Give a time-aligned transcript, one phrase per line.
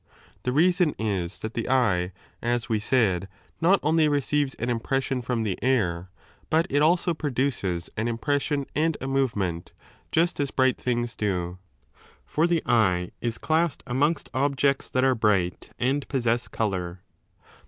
[0.41, 2.11] The reason is that the eye,
[2.41, 3.27] as we 4<^a said,
[3.61, 6.09] not only receives an impr&.ssion from the air,
[6.49, 9.73] but it also produces an impression and a movement,
[10.11, 11.59] just as bright things do.
[12.25, 17.03] For the eye is classed amongst objects that are bright and possess colour.